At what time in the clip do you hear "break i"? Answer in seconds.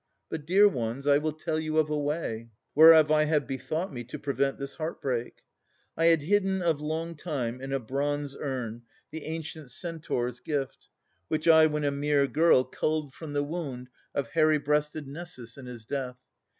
4.99-6.05